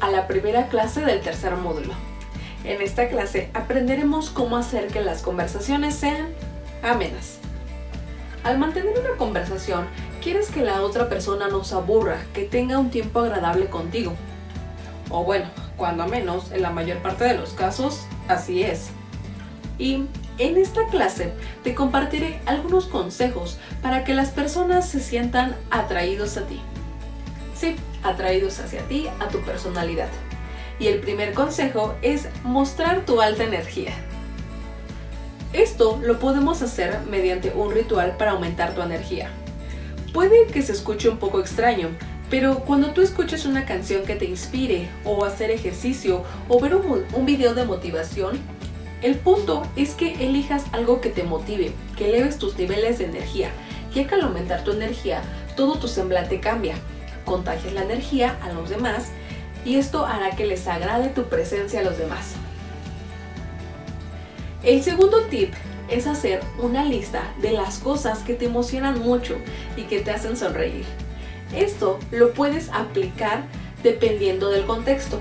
a 0.00 0.10
la 0.10 0.26
primera 0.26 0.68
clase 0.68 1.02
del 1.02 1.20
tercer 1.20 1.56
módulo. 1.56 1.92
En 2.64 2.80
esta 2.80 3.08
clase 3.08 3.50
aprenderemos 3.52 4.30
cómo 4.30 4.56
hacer 4.56 4.86
que 4.86 5.02
las 5.02 5.20
conversaciones 5.20 5.94
sean 5.94 6.28
amenas. 6.82 7.38
Al 8.44 8.58
mantener 8.58 8.98
una 8.98 9.16
conversación, 9.18 9.86
quieres 10.22 10.50
que 10.50 10.62
la 10.62 10.80
otra 10.80 11.10
persona 11.10 11.48
no 11.48 11.64
se 11.64 11.74
aburra, 11.74 12.24
que 12.32 12.44
tenga 12.44 12.78
un 12.78 12.90
tiempo 12.90 13.20
agradable 13.20 13.66
contigo. 13.66 14.14
O 15.10 15.22
bueno, 15.22 15.46
cuando 15.76 16.06
menos, 16.06 16.50
en 16.52 16.62
la 16.62 16.70
mayor 16.70 16.98
parte 16.98 17.24
de 17.24 17.36
los 17.36 17.52
casos, 17.52 18.06
así 18.26 18.62
es. 18.62 18.88
Y 19.78 20.06
en 20.38 20.56
esta 20.56 20.86
clase 20.86 21.32
te 21.62 21.74
compartiré 21.74 22.40
algunos 22.46 22.86
consejos 22.86 23.58
para 23.82 24.02
que 24.04 24.14
las 24.14 24.30
personas 24.30 24.88
se 24.88 25.00
sientan 25.00 25.54
atraídos 25.70 26.38
a 26.38 26.46
ti. 26.46 26.60
Sí, 27.54 27.76
atraídos 28.02 28.58
hacia 28.58 28.82
ti, 28.82 29.08
a 29.20 29.28
tu 29.28 29.40
personalidad. 29.40 30.08
Y 30.78 30.88
el 30.88 31.00
primer 31.00 31.32
consejo 31.32 31.94
es 32.02 32.28
mostrar 32.42 33.06
tu 33.06 33.20
alta 33.20 33.44
energía. 33.44 33.92
Esto 35.52 36.00
lo 36.02 36.18
podemos 36.18 36.62
hacer 36.62 36.98
mediante 37.08 37.52
un 37.54 37.72
ritual 37.72 38.16
para 38.16 38.32
aumentar 38.32 38.74
tu 38.74 38.82
energía. 38.82 39.30
Puede 40.12 40.46
que 40.46 40.62
se 40.62 40.72
escuche 40.72 41.08
un 41.08 41.18
poco 41.18 41.38
extraño, 41.38 41.90
pero 42.28 42.60
cuando 42.60 42.90
tú 42.90 43.02
escuches 43.02 43.46
una 43.46 43.64
canción 43.64 44.04
que 44.04 44.16
te 44.16 44.24
inspire, 44.24 44.88
o 45.04 45.24
hacer 45.24 45.52
ejercicio, 45.52 46.24
o 46.48 46.58
ver 46.58 46.74
un, 46.74 47.26
video 47.26 47.54
de 47.54 47.64
motivación, 47.64 48.40
el 49.02 49.16
punto 49.16 49.62
es 49.76 49.94
que 49.94 50.24
elijas 50.24 50.64
algo 50.72 51.00
que 51.00 51.10
te 51.10 51.22
motive, 51.22 51.72
que 51.96 52.08
eleves 52.08 52.38
tus 52.38 52.56
niveles 52.56 52.98
de 52.98 53.04
energía, 53.04 53.50
ya 53.94 54.06
que 54.08 54.14
al 54.16 54.22
aumentar 54.22 54.64
tu 54.64 54.72
energía, 54.72 55.22
todo 55.56 55.78
tu 55.78 55.86
semblante 55.86 56.40
cambia, 56.40 56.74
contagias 57.24 57.72
la 57.72 57.82
energía 57.82 58.38
a 58.42 58.52
los 58.52 58.70
demás 58.70 59.10
y 59.64 59.76
esto 59.76 60.06
hará 60.06 60.36
que 60.36 60.46
les 60.46 60.66
agrade 60.66 61.08
tu 61.08 61.24
presencia 61.24 61.80
a 61.80 61.82
los 61.82 61.98
demás. 61.98 62.34
El 64.62 64.82
segundo 64.82 65.22
tip 65.24 65.52
es 65.88 66.06
hacer 66.06 66.40
una 66.58 66.84
lista 66.84 67.34
de 67.40 67.52
las 67.52 67.78
cosas 67.78 68.20
que 68.20 68.34
te 68.34 68.46
emocionan 68.46 69.00
mucho 69.00 69.36
y 69.76 69.82
que 69.82 70.00
te 70.00 70.10
hacen 70.10 70.36
sonreír. 70.36 70.84
Esto 71.54 71.98
lo 72.10 72.32
puedes 72.32 72.70
aplicar 72.70 73.44
dependiendo 73.82 74.50
del 74.50 74.64
contexto. 74.64 75.20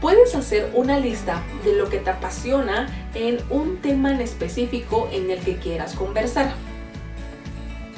Puedes 0.00 0.34
hacer 0.34 0.70
una 0.74 1.00
lista 1.00 1.42
de 1.64 1.74
lo 1.74 1.88
que 1.88 1.98
te 1.98 2.10
apasiona 2.10 2.88
en 3.14 3.38
un 3.50 3.78
tema 3.78 4.12
en 4.12 4.20
específico 4.20 5.08
en 5.10 5.30
el 5.30 5.40
que 5.40 5.56
quieras 5.56 5.94
conversar. 5.94 6.52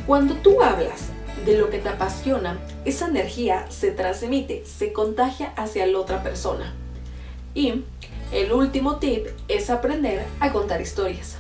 Cuando 0.07 0.35
tú 0.37 0.63
hablas 0.63 1.10
de 1.45 1.59
lo 1.59 1.71
que 1.71 1.79
te 1.79 1.89
apasiona, 1.89 2.59
esa 2.85 3.09
energía 3.09 3.67
se 3.71 3.91
transmite, 3.91 4.65
se 4.67 4.93
contagia 4.93 5.53
hacia 5.57 5.87
la 5.87 5.99
otra 5.99 6.23
persona. 6.23 6.75
Y 7.55 7.85
el 8.33 8.53
último 8.53 8.97
tip 8.97 9.27
es 9.49 9.71
aprender 9.71 10.25
a 10.39 10.53
contar 10.53 10.81
historias. 10.81 11.37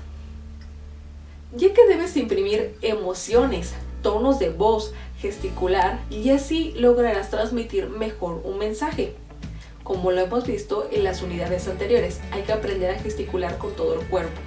Ya 1.54 1.72
que 1.72 1.86
debes 1.86 2.16
imprimir 2.16 2.76
emociones, 2.82 3.74
tonos 4.02 4.38
de 4.38 4.50
voz, 4.50 4.92
gesticular 5.18 6.00
y 6.10 6.30
así 6.30 6.72
lograrás 6.76 7.30
transmitir 7.30 7.88
mejor 7.88 8.40
un 8.44 8.58
mensaje. 8.58 9.14
Como 9.82 10.12
lo 10.12 10.20
hemos 10.20 10.46
visto 10.46 10.88
en 10.90 11.04
las 11.04 11.22
unidades 11.22 11.68
anteriores, 11.68 12.20
hay 12.30 12.42
que 12.42 12.52
aprender 12.52 12.90
a 12.90 12.98
gesticular 12.98 13.58
con 13.58 13.74
todo 13.74 14.00
el 14.00 14.06
cuerpo. 14.06 14.40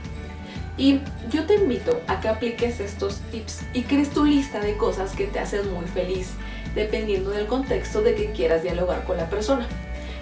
Y 0.77 1.01
yo 1.29 1.45
te 1.45 1.55
invito 1.55 2.01
a 2.07 2.19
que 2.19 2.29
apliques 2.29 2.79
estos 2.79 3.19
tips 3.31 3.61
y 3.73 3.83
crees 3.83 4.09
tu 4.09 4.25
lista 4.25 4.59
de 4.59 4.75
cosas 4.75 5.15
que 5.15 5.27
te 5.27 5.39
hacen 5.39 5.71
muy 5.71 5.85
feliz, 5.85 6.31
dependiendo 6.73 7.29
del 7.29 7.45
contexto 7.45 8.01
de 8.01 8.15
que 8.15 8.31
quieras 8.31 8.63
dialogar 8.63 9.03
con 9.03 9.17
la 9.17 9.29
persona. 9.29 9.67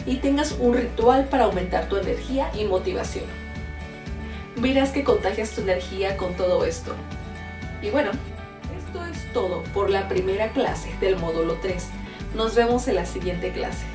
Y 0.05 0.17
tengas 0.17 0.53
un 0.59 0.73
ritual 0.73 1.25
para 1.25 1.45
aumentar 1.45 1.87
tu 1.87 1.95
energía 1.95 2.51
y 2.53 2.65
motivación. 2.65 3.25
Verás 4.57 4.89
que 4.89 5.03
contagias 5.03 5.51
tu 5.51 5.61
energía 5.61 6.17
con 6.17 6.33
todo 6.35 6.65
esto. 6.65 6.93
Y 7.81 7.89
bueno, 7.89 8.11
esto 8.77 9.05
es 9.05 9.31
todo 9.31 9.63
por 9.73 9.89
la 9.89 10.09
primera 10.09 10.51
clase 10.51 10.93
del 10.99 11.15
módulo 11.15 11.55
3. 11.61 11.87
Nos 12.35 12.55
vemos 12.55 12.87
en 12.89 12.95
la 12.95 13.05
siguiente 13.05 13.53
clase. 13.53 13.85